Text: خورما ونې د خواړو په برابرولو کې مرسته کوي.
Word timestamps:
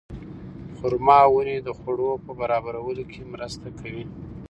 خورما 0.75 1.19
ونې 1.29 1.57
د 1.61 1.69
خواړو 1.77 2.09
په 2.25 2.31
برابرولو 2.39 3.03
کې 3.11 3.21
مرسته 3.33 3.67
کوي. 3.79 4.05